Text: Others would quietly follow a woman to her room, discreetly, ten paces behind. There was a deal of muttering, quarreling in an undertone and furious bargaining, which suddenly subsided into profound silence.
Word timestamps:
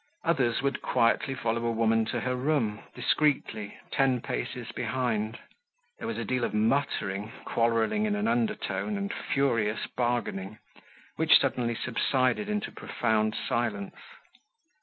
Others 0.25 0.63
would 0.63 0.81
quietly 0.81 1.35
follow 1.35 1.63
a 1.63 1.69
woman 1.71 2.05
to 2.05 2.21
her 2.21 2.35
room, 2.35 2.81
discreetly, 2.95 3.77
ten 3.91 4.19
paces 4.19 4.71
behind. 4.71 5.37
There 5.99 6.07
was 6.07 6.17
a 6.17 6.25
deal 6.25 6.43
of 6.43 6.55
muttering, 6.55 7.31
quarreling 7.45 8.07
in 8.07 8.15
an 8.15 8.27
undertone 8.27 8.97
and 8.97 9.13
furious 9.13 9.85
bargaining, 9.95 10.57
which 11.17 11.39
suddenly 11.39 11.75
subsided 11.75 12.49
into 12.49 12.71
profound 12.71 13.37
silence. 13.47 13.95